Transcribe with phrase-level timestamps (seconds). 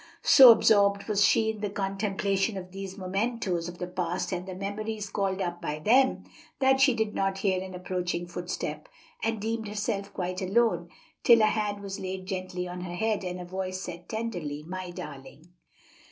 [0.23, 4.55] So absorbed was she in the contemplation of these mementoes of the past and the
[4.55, 6.23] memories called up by them,
[6.57, 8.89] that she did not hear an approaching footstep,
[9.21, 10.89] and deemed herself quite alone,
[11.23, 14.89] till a hand was laid gently on her head, and a voice said tenderly, "My
[14.89, 15.49] darling!"